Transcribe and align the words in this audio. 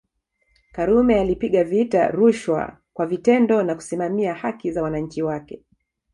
Karume 0.71 1.19
alipiga 1.19 1.63
vita 1.63 2.07
rushwa 2.07 2.77
kwa 2.93 3.05
vitendo 3.05 3.63
na 3.63 3.75
kusimamia 3.75 4.33
haki 4.33 4.71
za 4.71 4.83
wananchi 4.83 5.21
wake 5.21 5.63